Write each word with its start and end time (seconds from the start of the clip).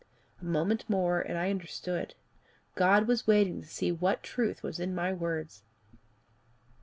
A 0.41 0.45
moment 0.45 0.83
more 0.89 1.21
and 1.21 1.37
I 1.37 1.51
understood: 1.51 2.15
God 2.73 3.07
was 3.07 3.27
waiting 3.27 3.61
to 3.61 3.67
see 3.67 3.91
what 3.91 4.23
truth 4.23 4.63
was 4.63 4.79
in 4.79 4.95
my 4.95 5.13
words. 5.13 5.61